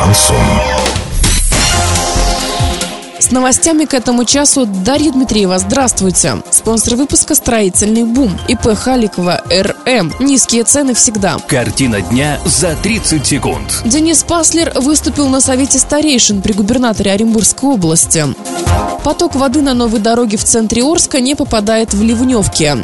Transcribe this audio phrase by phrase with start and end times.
[0.00, 0.36] Шансон.
[3.18, 5.58] С новостями к этому часу Дарья Дмитриева.
[5.58, 6.38] Здравствуйте.
[6.50, 8.36] Спонсор выпуска «Строительный бум».
[8.48, 10.14] ИП Халикова РМ.
[10.18, 11.36] Низкие цены всегда.
[11.46, 13.82] Картина дня за 30 секунд.
[13.84, 18.24] Денис Паслер выступил на Совете старейшин при губернаторе Оренбургской области.
[19.04, 22.74] Поток воды на новой дороге в центре Орска не попадает в ливневки.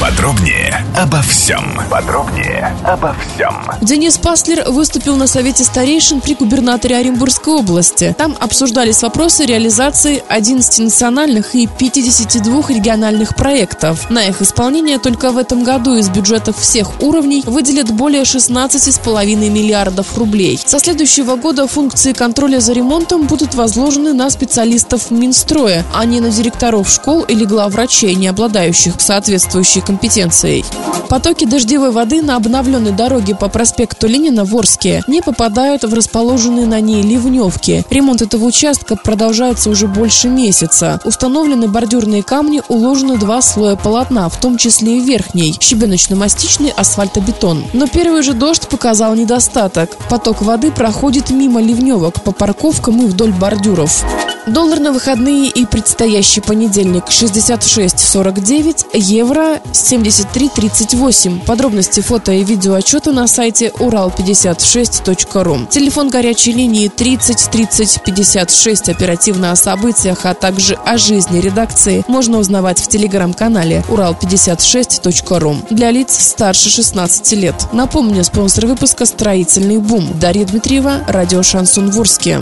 [0.00, 1.76] Подробнее обо всем.
[1.90, 3.52] Подробнее обо всем.
[3.82, 8.14] Денис Паслер выступил на Совете старейшин при губернаторе Оренбургской области.
[8.16, 14.08] Там обсуждались вопросы реализации 11 национальных и 52 региональных проектов.
[14.08, 20.16] На их исполнение только в этом году из бюджетов всех уровней выделят более 16,5 миллиардов
[20.16, 20.60] рублей.
[20.64, 26.30] Со следующего года функции контроля за ремонтом будут возложены на специалистов Минстроя, а не на
[26.30, 30.66] директоров школ или главврачей, не обладающих соответствующей компетенцией.
[31.08, 36.66] Потоки дождевой воды на обновленной дороге по проспекту Ленина в Орске не попадают в расположенные
[36.66, 37.86] на ней ливневки.
[37.88, 41.00] Ремонт этого участка продолжается уже больше месяца.
[41.06, 47.64] Установлены бордюрные камни, уложены два слоя полотна, в том числе и верхний, щебеночно-мастичный асфальтобетон.
[47.72, 49.96] Но первый же дождь показал недостаток.
[50.10, 54.04] Поток воды проходит мимо ливневок по парковкам и вдоль бордюров.
[54.48, 61.44] Доллар на выходные и предстоящий понедельник 66.49, евро 73.38.
[61.44, 65.66] Подробности фото и видео отчета на сайте урал56.ру.
[65.70, 68.88] Телефон горячей линии 30 30 56.
[68.88, 75.56] Оперативно о событиях, а также о жизни редакции можно узнавать в телеграм-канале урал56.ру.
[75.68, 77.54] Для лиц старше 16 лет.
[77.72, 80.08] Напомню, спонсор выпуска «Строительный бум».
[80.18, 82.40] Дарья Дмитриева, радио «Шансон Ворске».